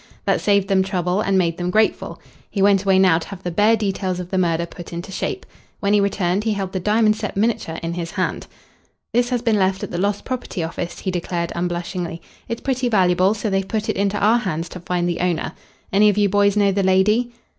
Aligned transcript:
That 0.25 0.41
saved 0.41 0.67
them 0.67 0.81
trouble 0.81 1.21
and 1.21 1.37
made 1.37 1.57
them 1.57 1.69
grateful. 1.69 2.19
He 2.49 2.59
went 2.59 2.83
away 2.83 2.97
now 2.97 3.19
to 3.19 3.27
have 3.27 3.43
the 3.43 3.51
bare 3.51 3.75
details 3.75 4.19
of 4.19 4.29
the 4.31 4.37
murder 4.39 4.65
put 4.65 4.91
into 4.91 5.11
shape. 5.11 5.45
When 5.79 5.93
he 5.93 5.99
returned 5.99 6.43
he 6.43 6.53
held 6.53 6.71
the 6.71 6.79
diamond 6.79 7.15
set 7.17 7.37
miniature 7.37 7.77
in 7.83 7.93
his 7.93 8.09
hand. 8.09 8.47
"This 9.13 9.29
has 9.29 9.43
been 9.43 9.59
left 9.59 9.83
at 9.83 9.91
the 9.91 9.99
Lost 9.99 10.25
Property 10.25 10.63
Office," 10.63 10.97
he 11.01 11.11
declared 11.11 11.51
unblushingly. 11.53 12.19
"It's 12.47 12.61
pretty 12.61 12.89
valuable, 12.89 13.35
so 13.35 13.51
they've 13.51 13.67
put 13.67 13.89
it 13.89 13.95
into 13.95 14.17
our 14.17 14.39
hands 14.39 14.69
to 14.69 14.79
find 14.79 15.07
the 15.07 15.19
owner. 15.19 15.53
Any 15.93 16.09
of 16.09 16.17
you 16.17 16.29
boys 16.29 16.57
know 16.57 16.71
the 16.71 16.81
lady?" 16.81 17.31